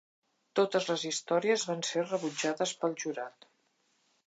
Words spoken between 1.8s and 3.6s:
ser rebutjades pel jurat.